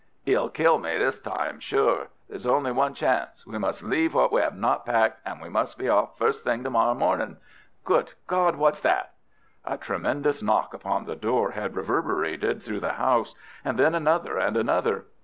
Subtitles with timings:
[0.27, 2.07] 'e'll kill me this time, sure.
[2.27, 3.45] There's only one chance.
[3.45, 6.63] We must leave what we 'ave not packed, and we must be off first thing
[6.63, 7.37] to morrow mornin'.
[7.85, 9.13] Great God, what's that!"
[9.63, 14.57] A tremendous knock upon the door had reverberated through the house and then another and
[14.57, 15.05] another.